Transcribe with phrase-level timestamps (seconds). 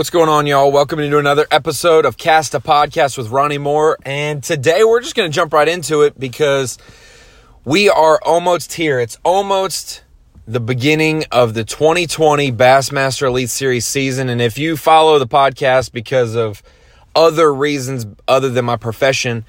[0.00, 0.72] What's going on, y'all?
[0.72, 3.98] Welcome to another episode of Cast a Podcast with Ronnie Moore.
[4.02, 6.78] And today we're just going to jump right into it because
[7.66, 8.98] we are almost here.
[8.98, 10.02] It's almost
[10.46, 14.30] the beginning of the 2020 Bassmaster Elite Series season.
[14.30, 16.62] And if you follow the podcast because of
[17.14, 19.44] other reasons other than my profession,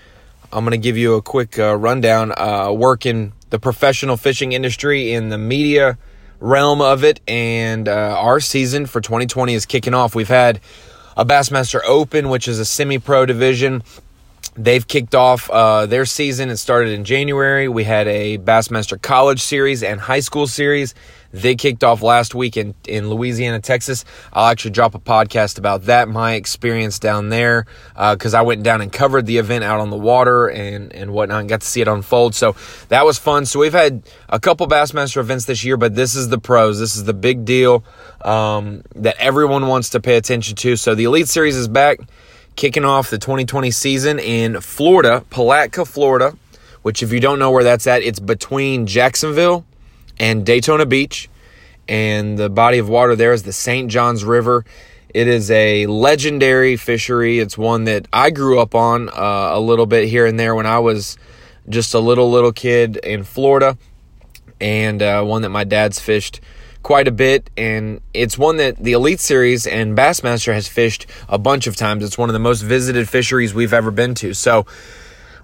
[0.51, 2.33] I'm going to give you a quick uh, rundown.
[2.35, 5.97] Uh, work in the professional fishing industry, in the media
[6.41, 10.13] realm of it, and uh, our season for 2020 is kicking off.
[10.15, 10.59] We've had
[11.15, 13.83] a Bassmaster Open, which is a semi pro division.
[14.55, 16.49] They've kicked off uh, their season.
[16.49, 17.69] It started in January.
[17.69, 20.93] We had a Bassmaster College Series and High School Series.
[21.33, 24.03] They kicked off last week in, in Louisiana, Texas.
[24.33, 28.63] I'll actually drop a podcast about that, my experience down there, because uh, I went
[28.63, 31.67] down and covered the event out on the water and, and whatnot and got to
[31.67, 32.35] see it unfold.
[32.35, 32.55] So
[32.89, 33.45] that was fun.
[33.45, 36.79] So we've had a couple Bassmaster events this year, but this is the pros.
[36.79, 37.85] This is the big deal
[38.25, 40.75] um, that everyone wants to pay attention to.
[40.75, 41.99] So the Elite Series is back,
[42.55, 46.37] kicking off the 2020 season in Florida, Palatka, Florida,
[46.81, 49.65] which, if you don't know where that's at, it's between Jacksonville
[50.19, 51.29] and Daytona Beach.
[51.87, 53.89] And the body of water there is the St.
[53.89, 54.65] Johns River.
[55.13, 57.39] It is a legendary fishery.
[57.39, 60.65] It's one that I grew up on uh, a little bit here and there when
[60.65, 61.17] I was
[61.67, 63.77] just a little, little kid in Florida,
[64.59, 66.39] and uh, one that my dad's fished
[66.83, 67.49] quite a bit.
[67.57, 72.03] And it's one that the Elite Series and Bassmaster has fished a bunch of times.
[72.03, 74.33] It's one of the most visited fisheries we've ever been to.
[74.33, 74.65] So,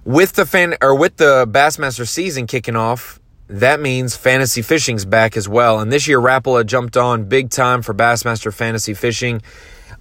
[0.04, 5.38] with the fan or with the Bassmaster season kicking off, that means fantasy fishing's back
[5.38, 5.80] as well.
[5.80, 9.42] And this year, Rapala jumped on big time for Bassmaster Fantasy Fishing,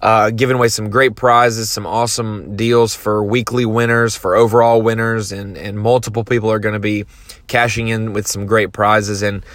[0.01, 5.31] uh, giving away some great prizes, some awesome deals for weekly winners, for overall winners,
[5.31, 7.05] and, and multiple people are going to be
[7.47, 9.21] cashing in with some great prizes.
[9.21, 9.45] And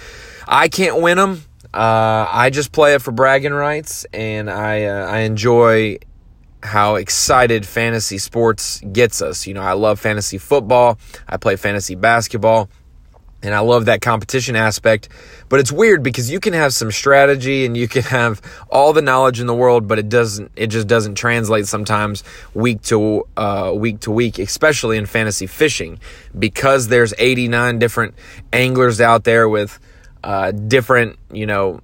[0.47, 1.43] I can't win them.
[1.73, 5.97] Uh, I just play it for bragging rights, and I uh, I enjoy
[6.63, 9.47] how excited fantasy sports gets us.
[9.47, 10.97] You know, I love fantasy football.
[11.27, 12.69] I play fantasy basketball.
[13.41, 15.09] And I love that competition aspect.
[15.49, 19.01] But it's weird because you can have some strategy and you can have all the
[19.01, 23.73] knowledge in the world, but it doesn't it just doesn't translate sometimes week to uh,
[23.75, 25.99] week to week, especially in fantasy fishing.
[26.37, 28.15] Because there's 89 different
[28.53, 29.77] anglers out there with
[30.23, 31.81] uh, different, you know,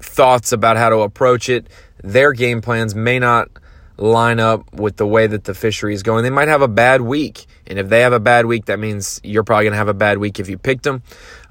[0.00, 1.68] thoughts about how to approach it.
[2.02, 3.48] Their game plans may not
[3.96, 6.22] line up with the way that the fishery is going.
[6.22, 7.46] They might have a bad week.
[7.66, 9.94] And if they have a bad week, that means you're probably going to have a
[9.94, 11.02] bad week if you picked them.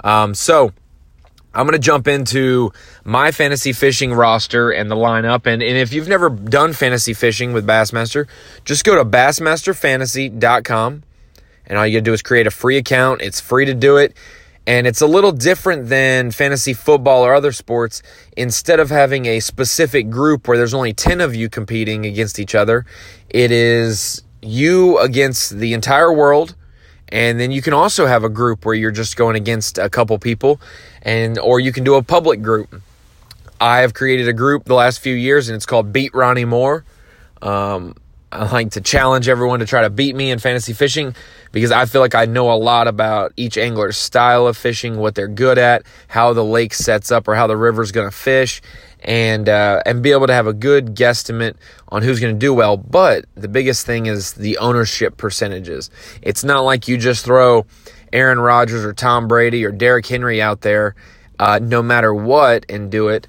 [0.04, 0.72] Um, so
[1.54, 2.72] I'm going to jump into
[3.04, 5.46] my fantasy fishing roster and the lineup.
[5.46, 8.28] And, and if you've never done fantasy fishing with Bassmaster,
[8.64, 11.04] just go to bassmasterfantasy.com.
[11.70, 13.22] And all you got to do is create a free account.
[13.22, 14.16] It's free to do it.
[14.68, 18.04] And it's a little different than fantasy football or other sports.
[18.36, 22.54] Instead of having a specific group where there's only 10 of you competing against each
[22.54, 22.86] other,
[23.30, 26.54] it is you against the entire world.
[27.08, 30.20] And then you can also have a group where you're just going against a couple
[30.20, 30.60] people
[31.02, 32.82] and or you can do a public group.
[33.62, 36.84] I have created a group the last few years and it's called Beat Ronnie Moore.
[37.42, 37.96] Um,
[38.32, 41.16] I like to challenge everyone to try to beat me in fantasy fishing
[41.54, 45.16] because I feel like I know a lot about each angler's style of fishing, what
[45.16, 48.62] they're good at, how the lake sets up, or how the river's going to fish,
[49.02, 51.56] and uh, and be able to have a good guesstimate
[51.88, 52.76] on who's going to do well.
[52.76, 55.90] But the biggest thing is the ownership percentages.
[56.22, 57.66] It's not like you just throw
[58.12, 60.96] Aaron Rodgers or Tom Brady or Derrick Henry out there,
[61.40, 63.28] uh, no matter what, and do it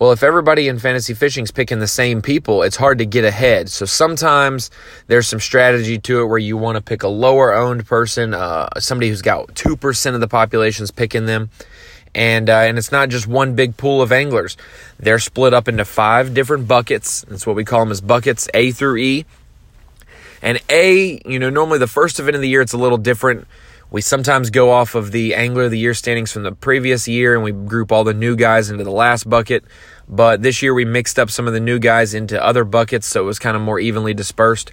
[0.00, 3.22] well, if everybody in fantasy fishing is picking the same people, it's hard to get
[3.22, 3.68] ahead.
[3.68, 4.70] So sometimes
[5.08, 8.80] there's some strategy to it where you want to pick a lower owned person, uh,
[8.80, 11.50] somebody who's got 2% of the population's picking them.
[12.14, 14.56] And, uh, and it's not just one big pool of anglers.
[14.98, 17.20] They're split up into five different buckets.
[17.28, 19.26] That's what we call them as buckets A through E.
[20.40, 23.46] And A, you know, normally the first event of the year, it's a little different.
[23.90, 27.34] We sometimes go off of the Angler of the Year standings from the previous year
[27.34, 29.64] and we group all the new guys into the last bucket.
[30.08, 33.22] But this year we mixed up some of the new guys into other buckets, so
[33.22, 34.72] it was kind of more evenly dispersed.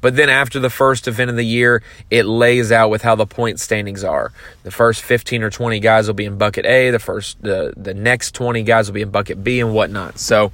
[0.00, 3.26] But then after the first event of the year, it lays out with how the
[3.26, 4.32] point standings are.
[4.62, 7.94] The first 15 or 20 guys will be in bucket A, the first the the
[7.94, 10.18] next 20 guys will be in bucket B and whatnot.
[10.18, 10.50] So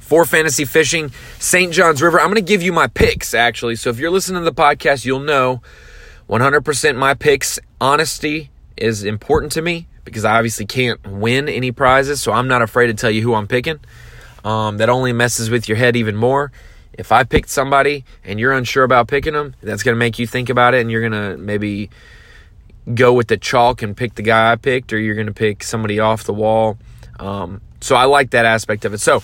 [0.00, 1.72] for fantasy fishing, St.
[1.72, 3.76] Johns River, I'm going to give you my picks actually.
[3.76, 5.60] So if you're listening to the podcast, you'll know
[6.28, 7.58] 100% my picks.
[7.80, 12.62] Honesty is important to me because I obviously can't win any prizes, so I'm not
[12.62, 13.80] afraid to tell you who I'm picking.
[14.44, 16.52] Um, that only messes with your head even more.
[16.92, 20.26] If I picked somebody and you're unsure about picking them, that's going to make you
[20.26, 21.90] think about it and you're going to maybe
[22.94, 25.62] go with the chalk and pick the guy I picked, or you're going to pick
[25.62, 26.78] somebody off the wall.
[27.20, 28.98] Um, so I like that aspect of it.
[28.98, 29.22] So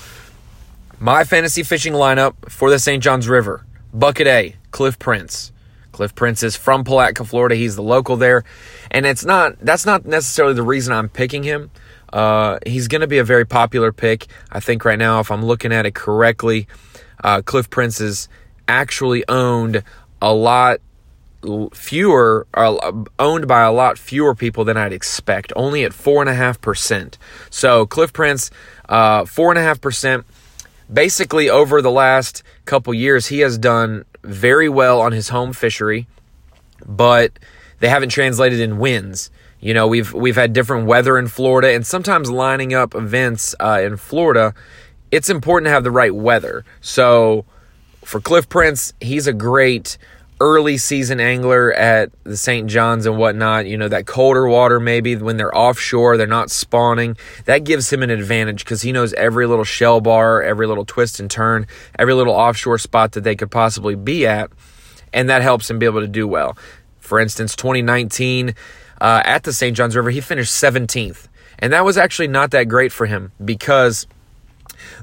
[1.00, 3.02] My fantasy fishing lineup for the St.
[3.02, 5.52] Johns River Bucket A, Cliff Prince.
[5.94, 7.54] Cliff Prince is from Palatka, Florida.
[7.54, 8.42] He's the local there.
[8.90, 11.70] And it's not that's not necessarily the reason I'm picking him.
[12.12, 14.26] Uh, he's going to be a very popular pick.
[14.50, 16.66] I think right now, if I'm looking at it correctly,
[17.22, 18.28] uh, Cliff Prince is
[18.66, 19.84] actually owned
[20.20, 20.80] a lot
[21.72, 27.18] fewer, owned by a lot fewer people than I'd expect, only at 4.5%.
[27.50, 28.50] So Cliff Prince,
[28.88, 30.24] uh, 4.5%.
[30.92, 36.06] Basically, over the last couple years, he has done very well on his home fishery,
[36.84, 37.38] but
[37.80, 39.30] they haven't translated in wins.
[39.60, 43.80] You know, we've we've had different weather in Florida, and sometimes lining up events uh,
[43.82, 44.54] in Florida,
[45.10, 46.64] it's important to have the right weather.
[46.80, 47.44] So,
[48.04, 49.96] for Cliff Prince, he's a great
[50.44, 52.68] early season angler at the St.
[52.68, 57.16] John's and whatnot, you know, that colder water maybe when they're offshore, they're not spawning,
[57.46, 61.18] that gives him an advantage because he knows every little shell bar, every little twist
[61.18, 61.66] and turn,
[61.98, 64.50] every little offshore spot that they could possibly be at,
[65.14, 66.58] and that helps him be able to do well.
[67.00, 68.54] For instance, 2019
[69.00, 69.74] uh, at the St.
[69.74, 71.28] John's River, he finished 17th.
[71.58, 74.06] And that was actually not that great for him because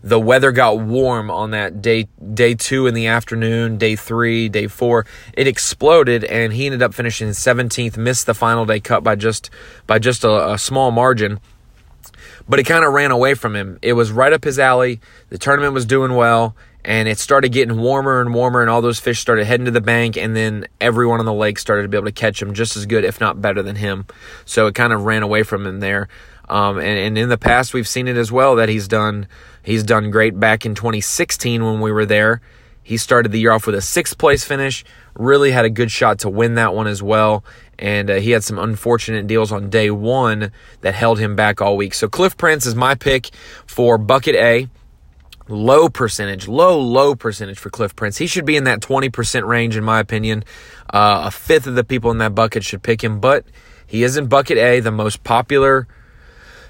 [0.03, 4.67] the weather got warm on that day day two in the afternoon day three day
[4.67, 5.05] four.
[5.33, 9.49] It exploded and he ended up finishing 17th missed the final day cut by just
[9.87, 11.39] by just a, a small margin.
[12.49, 13.77] But it kind of ran away from him.
[13.81, 14.99] It was right up his alley.
[15.29, 18.99] The tournament was doing well and it started getting warmer and warmer and all those
[18.99, 21.97] fish started heading to the bank and then everyone on the lake started to be
[21.97, 24.07] able to catch him just as good if not better than him.
[24.45, 26.07] So it kind of ran away from him there
[26.51, 29.27] um, and, and in the past we've seen it as well that he's done
[29.63, 32.41] He's done great back in 2016 when we were there.
[32.83, 34.83] He started the year off with a sixth place finish,
[35.13, 37.43] really had a good shot to win that one as well.
[37.77, 40.51] And uh, he had some unfortunate deals on day one
[40.81, 41.93] that held him back all week.
[41.93, 43.29] So Cliff Prince is my pick
[43.67, 44.67] for Bucket A.
[45.47, 48.17] Low percentage, low, low percentage for Cliff Prince.
[48.17, 50.45] He should be in that 20% range, in my opinion.
[50.89, 53.43] Uh, a fifth of the people in that bucket should pick him, but
[53.85, 55.87] he is in Bucket A, the most popular,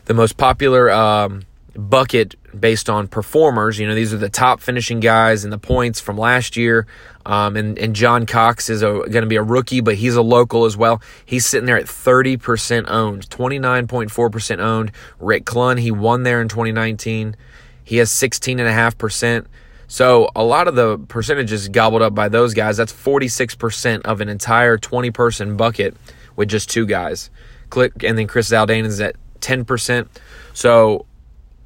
[0.05, 1.43] the most popular um,
[1.75, 3.79] bucket based on performers.
[3.79, 6.85] You know, these are the top finishing guys and the points from last year.
[7.25, 10.65] Um, and, and John Cox is going to be a rookie, but he's a local
[10.65, 11.01] as well.
[11.25, 14.91] He's sitting there at 30% owned, 29.4% owned.
[15.19, 17.35] Rick Clunn, he won there in 2019.
[17.83, 19.45] He has 16.5%.
[19.87, 22.77] So a lot of the percentages gobbled up by those guys.
[22.77, 25.95] That's 46% of an entire 20 person bucket
[26.35, 27.29] with just two guys.
[27.69, 30.07] Click, and then Chris Zaldain is at 10%.
[30.53, 31.05] So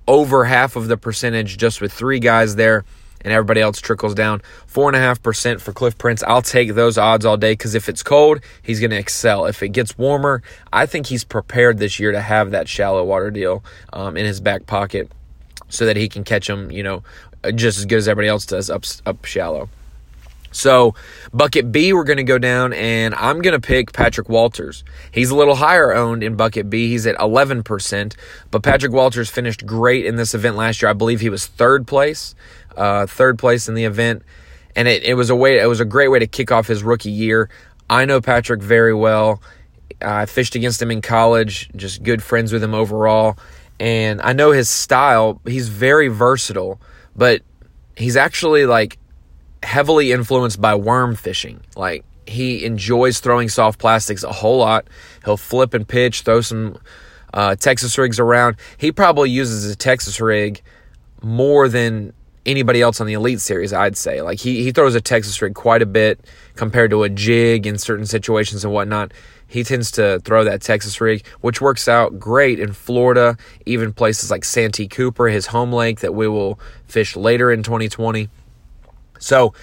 [0.08, 2.86] over half of the percentage just with three guys there
[3.26, 4.42] and everybody else trickles down.
[4.68, 6.24] Four and a half percent for Cliff Prince.
[6.24, 9.46] I'll take those odds all day because if it's cold, he's going to excel.
[9.46, 13.32] If it gets warmer, I think he's prepared this year to have that shallow water
[13.32, 15.12] deal um, in his back pocket
[15.70, 17.04] so that he can catch them, you know,
[17.56, 19.70] just as good as everybody else does up up shallow.
[20.56, 20.96] So,
[21.34, 24.86] bucket B, we're going to go down, and I'm going to pick Patrick Walters.
[25.12, 26.88] He's a little higher owned in bucket B.
[26.88, 28.16] He's at 11%,
[28.52, 30.90] but Patrick Walters finished great in this event last year.
[30.90, 32.36] I believe he was third place,
[32.78, 34.24] uh, third place in the event,
[34.78, 36.84] and it, it was a way, it was a great way to kick off his
[36.84, 37.50] rookie year.
[37.90, 39.42] I know Patrick very well.
[40.02, 43.38] I fished against him in college, just good friends with him overall,
[43.78, 45.42] and I know his style.
[45.46, 46.80] He's very versatile,
[47.14, 47.42] but
[47.98, 48.98] he's actually like
[49.66, 51.60] heavily influenced by worm fishing.
[51.76, 54.88] Like he enjoys throwing soft plastics a whole lot.
[55.26, 56.80] He'll flip and pitch, throw some
[57.34, 58.56] uh, Texas rigs around.
[58.78, 60.62] He probably uses a Texas rig
[61.22, 62.14] more than
[62.46, 64.22] anybody else on the Elite Series, I'd say.
[64.22, 66.20] Like he, he throws a Texas rig quite a bit
[66.56, 69.12] compared to a jig in certain situations and whatnot.
[69.48, 74.32] He tends to throw that Texas rig, which works out great in Florida, even places
[74.32, 78.30] like Santee Cooper, his home lake that we will fish later in 2020.
[79.20, 79.54] So,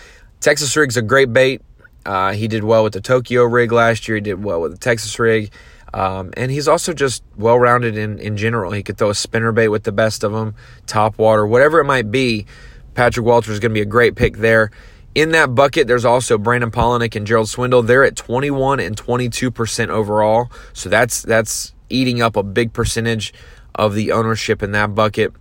[0.41, 1.63] Texas rig's a great bait.
[2.05, 4.17] Uh, he did well with the Tokyo rig last year.
[4.17, 5.53] He did well with the Texas rig.
[5.95, 8.73] Um, and he's also just well rounded in, in general.
[8.73, 10.55] He could throw a spinner bait with the best of them,
[10.87, 12.47] top water, whatever it might be.
[12.95, 14.71] Patrick Walters is going to be a great pick there.
[15.15, 17.83] In that bucket, there's also Brandon Palaniuk and Gerald Swindle.
[17.83, 20.51] They're at 21 and 22% overall.
[20.73, 23.35] So that's that's eating up a big percentage
[23.75, 25.33] of the ownership in that bucket.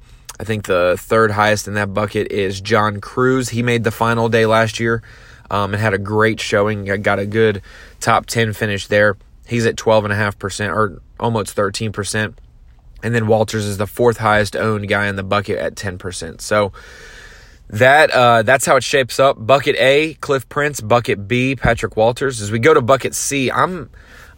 [0.41, 3.49] I think the third highest in that bucket is John Crews.
[3.49, 5.03] He made the final day last year
[5.51, 6.85] um, and had a great showing.
[7.03, 7.61] Got a good
[7.99, 9.17] top 10 finish there.
[9.45, 12.33] He's at 12.5% or almost 13%.
[13.03, 16.41] And then Walters is the fourth highest owned guy in the bucket at 10%.
[16.41, 16.71] So
[17.69, 19.45] that uh, that's how it shapes up.
[19.45, 20.81] Bucket A, Cliff Prince.
[20.81, 22.41] Bucket B, Patrick Walters.
[22.41, 23.91] As we go to bucket C, I'm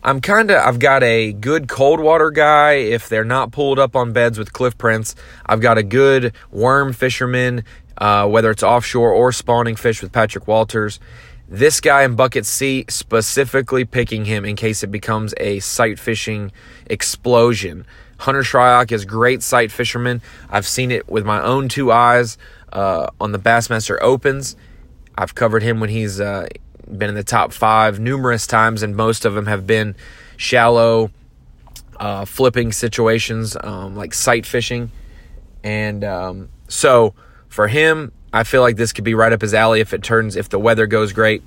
[0.06, 3.96] I'm kind of I've got a good cold water guy if they're not pulled up
[3.96, 5.16] on beds with Cliff Prince.
[5.46, 7.64] I've got a good worm fisherman,
[7.98, 11.00] uh, whether it's offshore or spawning fish with Patrick Walters.
[11.48, 16.52] This guy in bucket C specifically picking him in case it becomes a sight fishing
[16.86, 17.86] explosion.
[18.18, 20.22] Hunter Shryock is great sight fisherman.
[20.50, 22.38] I've seen it with my own two eyes
[22.74, 24.58] uh, on the Bassmaster Opens.
[25.18, 26.48] I've covered him when he's uh,
[26.86, 29.96] been in the top five numerous times, and most of them have been
[30.38, 31.12] shallow,
[32.00, 34.92] uh, flipping situations um, like sight fishing.
[35.64, 37.14] And um, so
[37.48, 40.36] for him, I feel like this could be right up his alley if it turns,
[40.36, 41.44] if the weather goes great.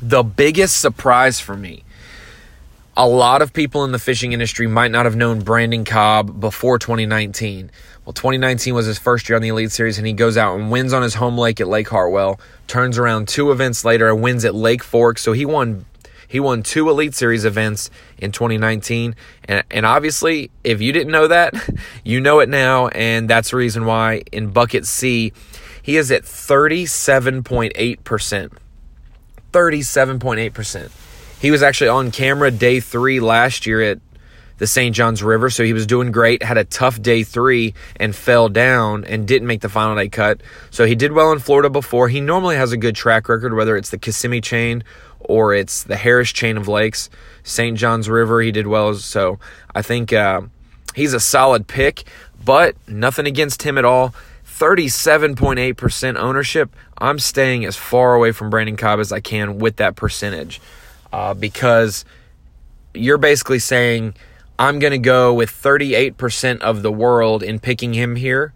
[0.00, 1.84] The biggest surprise for me
[2.96, 6.78] a lot of people in the fishing industry might not have known Brandon Cobb before
[6.78, 7.70] 2019.
[8.04, 10.70] Well, 2019 was his first year on the Elite Series, and he goes out and
[10.70, 12.38] wins on his home lake at Lake Hartwell.
[12.66, 15.18] Turns around two events later and wins at Lake Fork.
[15.18, 15.86] So he won
[16.28, 19.14] he won two Elite Series events in 2019.
[19.44, 21.54] And, and obviously, if you didn't know that,
[22.04, 22.88] you know it now.
[22.88, 25.34] And that's the reason why in Bucket C,
[25.82, 28.52] he is at 37.8%.
[29.52, 31.11] 37.8%.
[31.42, 33.98] He was actually on camera day three last year at
[34.58, 34.94] the St.
[34.94, 36.40] Johns River, so he was doing great.
[36.40, 40.40] Had a tough day three and fell down and didn't make the final day cut.
[40.70, 42.08] So he did well in Florida before.
[42.08, 44.84] He normally has a good track record, whether it's the Kissimmee chain
[45.18, 47.10] or it's the Harris chain of lakes.
[47.42, 47.76] St.
[47.76, 48.94] Johns River, he did well.
[48.94, 49.40] So
[49.74, 50.42] I think uh,
[50.94, 52.04] he's a solid pick,
[52.44, 54.14] but nothing against him at all.
[54.46, 56.70] 37.8% ownership.
[56.98, 60.60] I'm staying as far away from Brandon Cobb as I can with that percentage
[61.12, 62.04] uh, because
[62.94, 64.14] you're basically saying,
[64.58, 68.52] I'm going to go with 38% of the world in picking him here.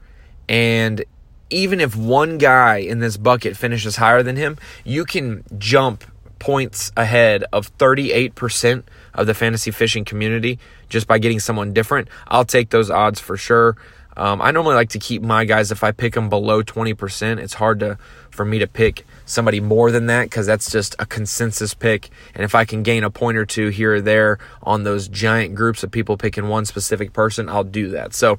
[0.48, 1.04] And
[1.50, 6.04] even if one guy in this bucket finishes higher than him, you can jump
[6.38, 8.84] points ahead of 38%
[9.14, 10.58] of the fantasy fishing community
[10.88, 12.08] just by getting someone different.
[12.28, 13.76] I'll take those odds for sure.
[14.16, 17.38] Um, I normally like to keep my guys if I pick them below 20%.
[17.38, 17.98] It's hard to
[18.30, 22.08] for me to pick somebody more than that because that's just a consensus pick.
[22.34, 25.54] And if I can gain a point or two here or there on those giant
[25.54, 28.14] groups of people picking one specific person, I'll do that.
[28.14, 28.38] So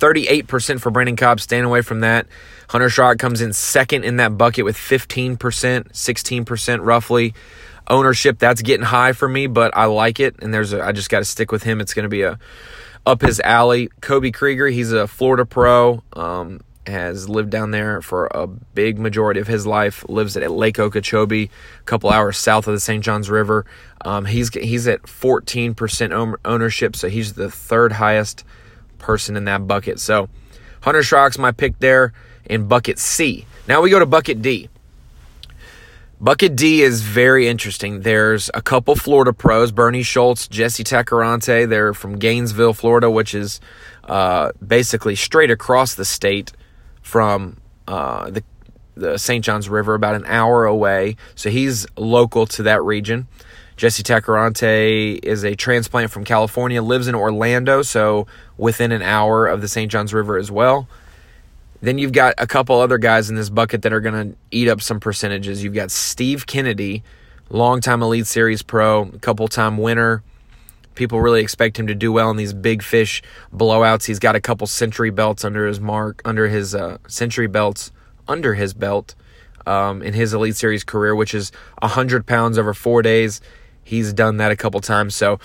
[0.00, 2.26] 38% for Brandon Cobb, staying away from that.
[2.68, 7.34] Hunter Shryock comes in second in that bucket with 15%, 16% roughly.
[7.88, 10.36] Ownership, that's getting high for me, but I like it.
[10.40, 11.80] And there's a, I just got to stick with him.
[11.80, 12.38] It's going to be a
[13.06, 13.88] up his alley.
[14.02, 16.02] Cody Kreiger, he's a Florida pro.
[16.12, 20.04] Um, has lived down there for a big majority of his life.
[20.08, 23.04] Lives at Lake Okeechobee, a couple hours south of the St.
[23.04, 23.64] Johns River.
[24.04, 28.44] Um, he's he's at 14% ownership, so he's the third highest
[28.98, 30.00] person in that bucket.
[30.00, 30.28] So
[30.82, 32.12] Hunter Shryock's my pick there
[32.44, 33.46] in bucket C.
[33.66, 34.68] Now we go to bucket D.
[36.20, 38.00] Bucket D is very interesting.
[38.00, 41.68] There's a couple Florida pros, Bernie Schultz, Jesse Tacoronte.
[41.68, 43.60] They're from Gainesville, Florida, which is
[44.02, 46.52] uh, basically straight across the state
[47.08, 48.44] from uh, the
[48.94, 49.44] the St.
[49.44, 51.16] Johns River, about an hour away.
[51.36, 53.28] So he's local to that region.
[53.76, 59.60] Jesse Tacoronte is a transplant from California, lives in Orlando, so within an hour of
[59.60, 59.90] the St.
[59.90, 60.88] Johns River as well.
[61.80, 64.68] Then you've got a couple other guys in this bucket that are going to eat
[64.68, 65.62] up some percentages.
[65.62, 67.04] You've got Steve Kennedy,
[67.50, 70.24] longtime Elite Series pro, couple time winner.
[70.98, 73.22] People really expect him to do well in these big fish
[73.54, 74.06] blowouts.
[74.06, 77.92] He's got a couple century belts under his mark, under his uh, century belts
[78.26, 79.14] under his belt
[79.64, 81.52] um, in his Elite Series career, which is
[81.82, 83.40] 100 pounds over four days.
[83.84, 85.14] He's done that a couple times.
[85.14, 85.38] So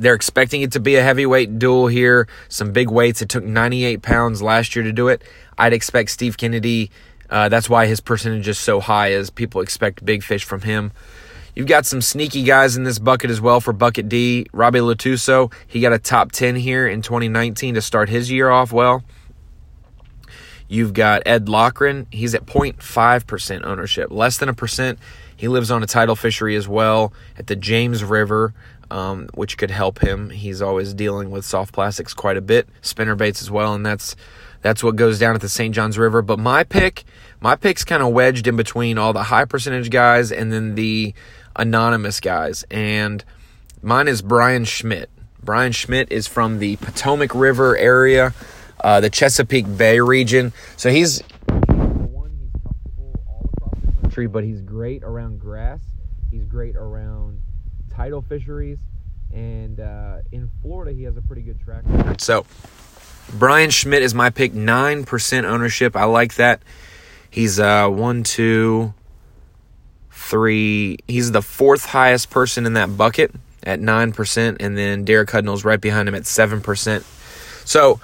[0.00, 2.26] they're expecting it to be a heavyweight duel here.
[2.48, 3.22] Some big weights.
[3.22, 5.22] It took 98 pounds last year to do it.
[5.56, 6.90] I'd expect Steve Kennedy.
[7.30, 10.90] Uh, that's why his percentage is so high, as people expect big fish from him.
[11.54, 14.46] You've got some sneaky guys in this bucket as well for bucket D.
[14.52, 18.72] Robbie Latuso, he got a top 10 here in 2019 to start his year off
[18.72, 19.04] well.
[20.66, 22.06] You've got Ed Loughran.
[22.10, 24.98] He's at 0.5% ownership, less than a percent.
[25.36, 28.54] He lives on a tidal fishery as well at the James River,
[28.90, 30.30] um, which could help him.
[30.30, 34.16] He's always dealing with soft plastics quite a bit, spinner baits as well, and that's
[34.62, 35.74] that's what goes down at the St.
[35.74, 36.22] Johns River.
[36.22, 37.04] But my pick,
[37.44, 41.12] my pick's kind of wedged in between all the high percentage guys and then the
[41.54, 42.64] anonymous guys.
[42.70, 43.22] And
[43.82, 45.10] mine is Bryan Schmitt.
[45.42, 48.32] Bryan Schmitt is from the Potomac River area,
[48.82, 50.54] uh, the Chesapeake Bay region.
[50.78, 55.80] So he's one, he's comfortable all across the country, but he's great around grass.
[56.30, 57.42] He's great around
[57.94, 58.78] tidal fisheries,
[59.34, 62.22] and uh, in Florida, he has a pretty good track record.
[62.22, 62.46] So
[63.34, 65.94] Bryan Schmitt is my pick, nine percent ownership.
[65.94, 66.62] I like that.
[67.34, 68.94] He's uh, one, two,
[70.12, 70.98] three.
[71.08, 75.80] He's the fourth highest person in that bucket at 9%, and then Derek Hudnall's right
[75.80, 77.02] behind him at 7%.
[77.66, 77.98] So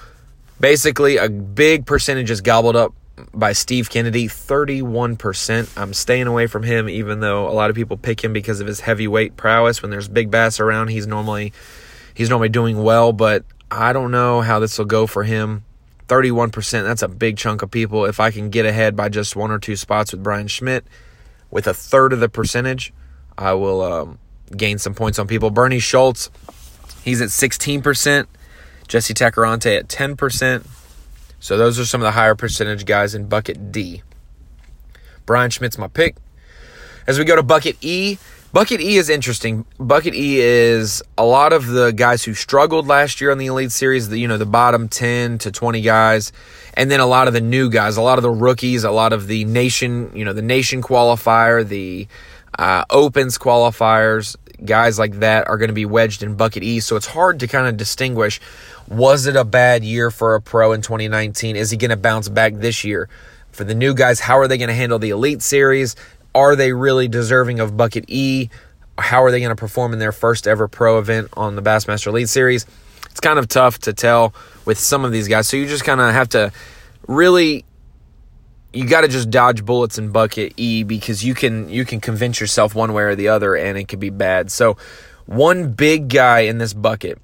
[0.59, 2.93] basically, a big percentage is gobbled up
[3.33, 5.77] by Steve Kennedy, 31%.
[5.77, 8.67] I'm staying away from him, even though a lot of people pick him because of
[8.67, 9.81] his heavyweight prowess.
[9.81, 11.53] When there's big bass around, he's normally
[12.13, 15.63] he's normally doing well, but I don't know how this will go for him.
[16.11, 18.03] 31%, that's a big chunk of people.
[18.03, 20.85] If I can get ahead by just one or two spots with Bryan Schmitt
[21.49, 22.93] with a third of the percentage,
[23.37, 24.19] I will um,
[24.55, 25.51] gain some points on people.
[25.51, 26.29] Bernie Schultz,
[27.01, 28.27] he's at 16%.
[28.89, 30.67] Jesse Tacoronte at 10%.
[31.39, 34.03] So those are some of the higher percentage guys in bucket D.
[35.25, 36.17] Bryan Schmitt's my pick.
[37.07, 38.17] As we go to bucket E,
[38.53, 39.65] bucket E is interesting.
[39.79, 43.71] Bucket E is a lot of the guys who struggled last year on the Elite
[43.71, 46.31] Series, the you know, the bottom 10 to 20 guys,
[46.73, 49.13] and then a lot of the new guys, a lot of the rookies, a lot
[49.13, 52.07] of the nation, you know, the nation qualifier, the
[52.57, 56.79] uh, opens qualifiers, guys like that are going to be wedged in bucket E.
[56.79, 58.39] So it's hard to kind of distinguish
[58.87, 61.55] was it a bad year for a pro in 2019?
[61.55, 63.07] Is he going to bounce back this year?
[63.51, 65.95] For the new guys, how are they going to handle the Elite Series?
[66.33, 68.49] Are they really deserving of bucket E?
[68.97, 72.07] How are they going to perform in their first ever pro event on the Bassmaster
[72.07, 72.65] Elite Series?
[73.09, 74.33] It's kind of tough to tell
[74.65, 75.47] with some of these guys.
[75.47, 76.51] So you just kind of have to
[77.07, 77.65] really
[78.73, 82.39] you got to just dodge bullets in bucket E because you can you can convince
[82.39, 84.51] yourself one way or the other and it could be bad.
[84.51, 84.77] So
[85.25, 87.19] one big guy in this bucket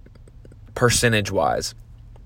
[0.76, 1.74] percentage wise,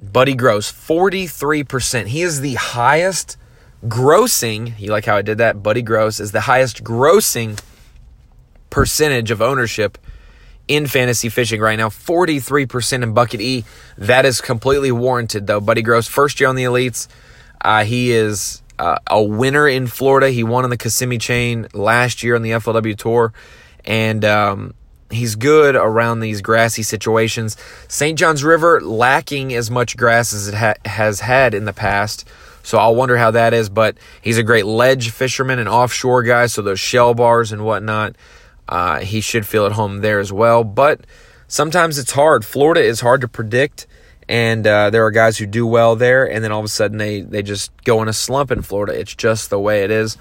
[0.01, 2.07] Buddy Gross 43%.
[2.07, 3.37] He is the highest
[3.85, 5.63] grossing, you like how I did that?
[5.63, 7.59] Buddy Gross is the highest grossing
[8.69, 9.97] percentage of ownership
[10.67, 13.65] in fantasy fishing right now 43% in bucket E.
[13.97, 15.59] That is completely warranted though.
[15.59, 17.07] Buddy Gross first year on the elites.
[17.59, 20.29] Uh, he is uh, a winner in Florida.
[20.29, 23.33] He won on the Kissimmee chain last year on the FLW Tour,
[23.85, 24.73] and um,
[25.11, 27.57] he's good around these grassy situations.
[27.87, 28.17] St.
[28.17, 32.27] John's River lacking as much grass as it ha- has had in the past.
[32.63, 36.45] So I'll wonder how that is, but he's a great ledge fisherman and offshore guy.
[36.47, 38.15] So those shell bars and whatnot,
[38.69, 40.63] uh, he should feel at home there as well.
[40.63, 41.05] But
[41.47, 42.45] sometimes it's hard.
[42.45, 43.87] Florida is hard to predict
[44.31, 46.97] and uh, there are guys who do well there, and then all of a sudden
[46.97, 48.97] they they just go in a slump in Florida.
[48.97, 50.17] It's just the way it is.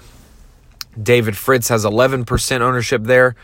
[1.01, 3.37] David Fritts has 11% ownership there.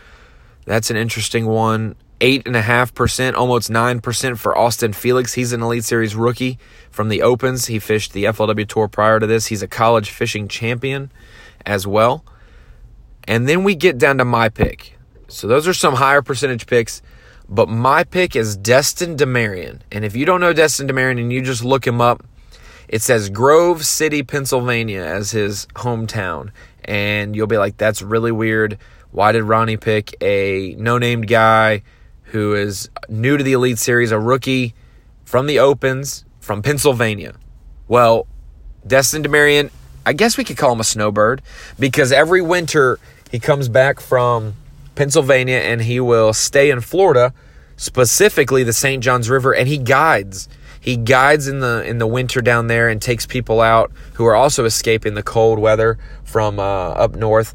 [0.66, 1.96] That's an interesting one.
[2.20, 5.34] 8.5%, almost 9% for Austin Felix.
[5.34, 6.58] He's an Elite Series rookie
[6.90, 7.66] from the Opens.
[7.66, 9.46] He fished the FLW Tour prior to this.
[9.46, 11.12] He's a college fishing champion
[11.64, 12.24] as well.
[13.28, 14.98] And then we get down to my pick.
[15.28, 17.02] So those are some higher percentage picks.
[17.48, 19.80] But my pick is Destin Demarion.
[19.92, 22.24] And if you don't know Destin Demarion and you just look him up,
[22.88, 26.50] it says Grove City, Pennsylvania as his hometown.
[26.84, 28.78] And you'll be like, that's really weird.
[29.12, 31.82] Why did Ronnie pick a no named guy
[32.28, 34.74] who is new to the Elite Series, a rookie
[35.24, 37.34] from the Opens from Pennsylvania?
[37.86, 38.26] Well,
[38.86, 39.70] Destin Demarion,
[40.06, 41.42] I guess we could call him a snowbird
[41.78, 42.98] because every winter
[43.30, 44.54] he comes back from
[44.94, 47.32] Pennsylvania, and he will stay in Florida,
[47.76, 49.02] specifically the St.
[49.02, 50.48] Johns River, and he guides.
[50.80, 54.34] He guides in the in the winter down there and takes people out who are
[54.34, 57.54] also escaping the cold weather from uh, up north.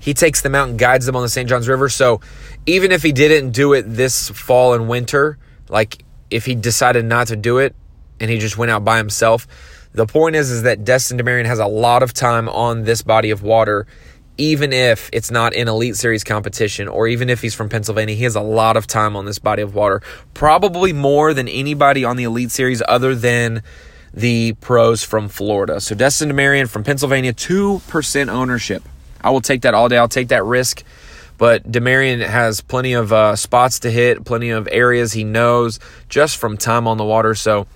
[0.00, 1.48] He takes them out and guides them on the St.
[1.48, 1.88] Johns River.
[1.88, 2.20] So
[2.66, 7.28] even if he didn't do it this fall and winter, like if he decided not
[7.28, 7.74] to do it
[8.20, 9.46] and he just went out by himself,
[9.92, 13.30] the point is is that Destin Demarion has a lot of time on this body
[13.30, 13.86] of water
[14.36, 18.24] even if it's not in Elite Series competition, or even if he's from Pennsylvania, he
[18.24, 20.02] has a lot of time on this body of water.
[20.32, 23.62] Probably more than anybody on the Elite Series other than
[24.12, 25.80] the pros from Florida.
[25.80, 28.82] So Destin Demarion from Pennsylvania, 2% ownership.
[29.20, 29.98] I will take that all day.
[29.98, 30.82] I'll take that risk.
[31.36, 36.36] But Demarion has plenty of uh, spots to hit, plenty of areas he knows just
[36.36, 37.34] from time on the water.
[37.34, 37.66] So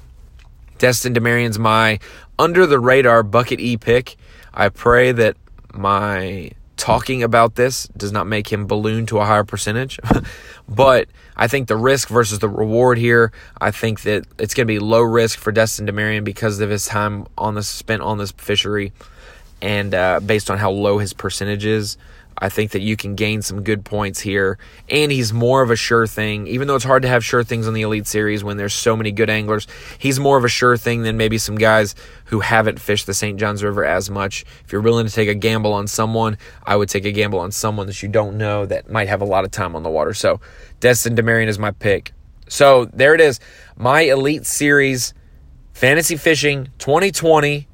[0.78, 1.98] Destin Demarion's my
[2.38, 4.16] under the radar bucket E pick.
[4.54, 5.36] I pray that
[5.74, 9.98] my talking about this does not make him balloon to a higher percentage.
[10.68, 14.72] but I think the risk versus the reward here, I think that it's going to
[14.72, 18.30] be low risk for Destin Demarion because of his time on this spent on this
[18.30, 18.92] fishery
[19.60, 21.98] and uh, based on how low his percentage is.
[22.38, 24.58] I think that you can gain some good points here.
[24.88, 27.66] And he's more of a sure thing, even though it's hard to have sure things
[27.66, 29.66] on the Elite Series when there's so many good anglers.
[29.98, 31.94] He's more of a sure thing than maybe some guys
[32.26, 33.38] who haven't fished the St.
[33.38, 34.44] Johns River as much.
[34.64, 37.50] If you're willing to take a gamble on someone, I would take a gamble on
[37.50, 40.14] someone that you don't know that might have a lot of time on the water.
[40.14, 40.40] So
[40.80, 42.12] Destin Demarion is my pick.
[42.48, 43.40] So there it is.
[43.76, 45.12] My Elite Series
[45.72, 47.68] Fantasy Fishing 2020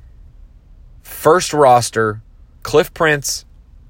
[1.02, 2.22] first roster
[2.62, 3.44] Cliff Prince.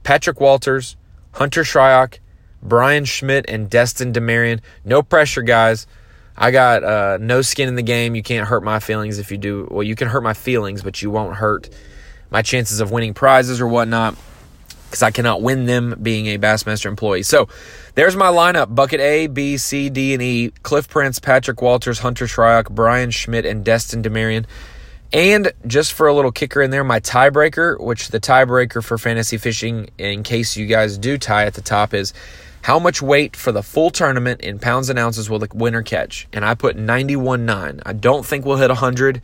[0.04, 0.96] Patrick Walters,
[1.32, 2.18] Hunter Shryock,
[2.62, 4.60] Bryan Schmitt, and Destin Demarion.
[4.84, 5.86] No pressure, guys.
[6.36, 8.14] I got uh, no skin in the game.
[8.14, 9.68] You can't hurt my feelings if you do.
[9.70, 11.68] Well, you can hurt my feelings, but you won't hurt
[12.30, 14.16] my chances of winning prizes or whatnot
[14.86, 17.22] because I cannot win them being a Bassmaster employee.
[17.24, 17.48] So
[17.94, 22.26] there's my lineup bucket A, B, C, D, and E Cliff Prince, Patrick Walters, Hunter
[22.26, 24.44] Shryock, Bryan Schmitt, and Destin Demarion.
[25.14, 29.38] And just for a little kicker in there, my tiebreaker, which the tiebreaker for fantasy
[29.38, 32.12] fishing, in case you guys do tie at the top, is
[32.62, 36.26] how much weight for the full tournament in pounds and ounces will the winner catch?
[36.32, 37.80] And I put 91.9.
[37.86, 39.22] I don't think we'll hit 100,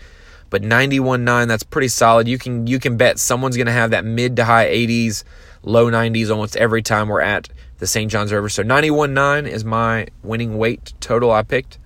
[0.49, 2.29] but 91.9 that's pretty solid.
[2.29, 5.25] You can you can bet someone's going to have that mid to high 80s,
[5.65, 7.49] low 90s almost every time we're at
[7.79, 8.09] the St.
[8.13, 8.49] John's River.
[8.49, 11.79] So 91.9 is my winning weight total I picked.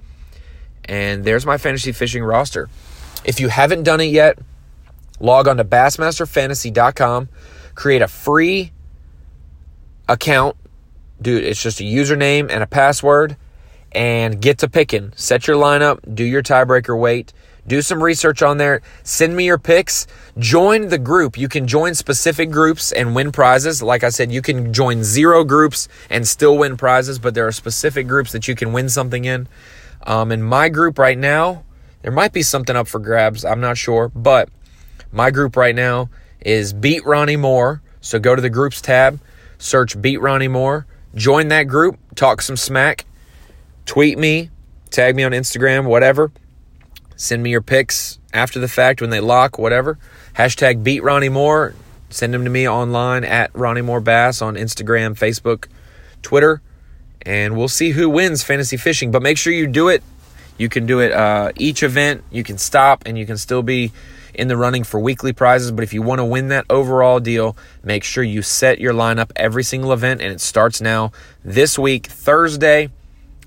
[0.84, 2.68] And there's my fantasy fishing roster.
[3.24, 4.38] If you haven't done it yet,
[5.20, 7.28] log on to bassmasterfantasy.com,
[7.74, 8.72] create a free
[10.08, 10.56] account
[11.20, 13.37] dude, it's just a username and a password
[13.92, 15.12] and get to picking.
[15.16, 17.32] Set your lineup, do your tiebreaker weight,
[17.66, 20.06] do some research on there, send me your picks,
[20.38, 21.38] join the group.
[21.38, 23.82] You can join specific groups and win prizes.
[23.82, 27.52] Like I said, you can join zero groups and still win prizes, but there are
[27.52, 29.48] specific groups that you can win something in.
[30.06, 31.64] Um, in my group right now,
[32.04, 33.44] there might be something up for grabs.
[33.44, 34.48] I'm not sure, but
[35.10, 37.82] my group right now is Beat Ronnie Moore.
[38.00, 39.18] So go to the groups tab,
[39.58, 43.04] search Beat Ronnie Moore Join that group, talk some smack,
[43.86, 44.50] tweet me,
[44.90, 46.32] tag me on Instagram, whatever.
[47.14, 49.96] Send me your pics after the fact when they lock, whatever.
[50.34, 51.74] Hashtag beat Ronnie Moore.
[52.10, 55.68] Send them to me online at Ronnie Moore Bass on Instagram, Facebook,
[56.22, 56.60] Twitter,
[57.22, 59.12] and we'll see who wins fantasy fishing.
[59.12, 60.02] But make sure you do it.
[60.56, 62.24] You can do it uh, each event.
[62.30, 63.92] You can stop and you can still be
[64.34, 65.70] in the running for weekly prizes.
[65.70, 69.30] But if you want to win that overall deal, make sure you set your lineup
[69.36, 71.12] every single event, and it starts now
[71.44, 72.90] this week, Thursday.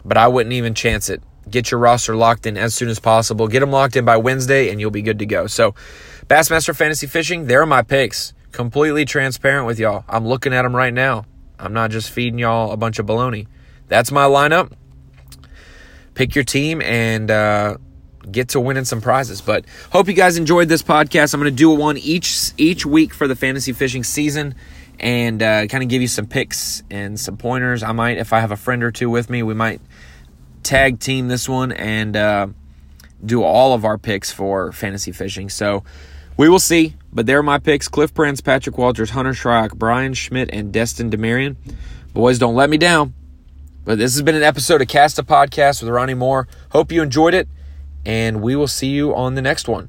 [0.05, 1.21] But I wouldn't even chance it.
[1.49, 3.47] Get your roster locked in as soon as possible.
[3.47, 5.47] Get them locked in by Wednesday, and you'll be good to go.
[5.47, 5.75] So,
[6.27, 8.33] Bassmaster Fantasy Fishing, there are my picks.
[8.51, 10.03] Completely transparent with y'all.
[10.09, 11.25] I'm looking at them right now.
[11.59, 13.47] I'm not just feeding y'all a bunch of baloney.
[13.87, 14.71] That's my lineup.
[16.17, 17.77] Pick your team and uh,
[18.31, 19.39] get to winning some prizes.
[19.39, 21.35] But hope you guys enjoyed this podcast.
[21.35, 24.55] I'm going to do one each each week for the fantasy fishing season
[24.99, 27.83] and uh, kind of give you some picks and some pointers.
[27.83, 29.79] I might, if I have a friend or two with me, we might
[30.63, 32.47] tag team this one and uh,
[33.23, 35.49] do all of our picks for fantasy fishing.
[35.49, 35.83] So
[36.35, 36.95] we will see.
[37.13, 41.11] But there are my picks Cliff Prince, Patrick Walters, Hunter Shryock, Bryan Schmitt, and Destin
[41.11, 41.57] Demarion.
[42.13, 43.13] Boys, don't let me down.
[43.87, 46.49] But this has been an episode of Cast a Podcast with Ronnie Moore.
[46.71, 47.47] Hope you enjoyed it
[48.05, 49.87] and we will see you on the next one.